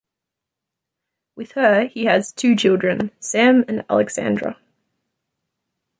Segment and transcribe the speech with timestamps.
[1.35, 4.57] With her, he has two children, Sam and Alexandra.